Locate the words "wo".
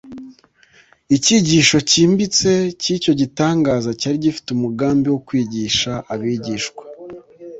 5.13-5.19